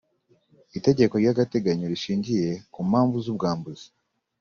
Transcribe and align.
Itegeko 0.77 1.13
ry’agateganyo 1.21 1.85
rishingiye 1.93 2.49
ku 2.73 2.79
mpamvu 2.89 3.15
z’ubwambuzi 3.23 3.87